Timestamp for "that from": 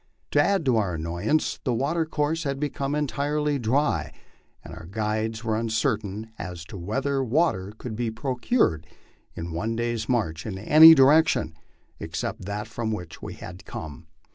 12.45-12.91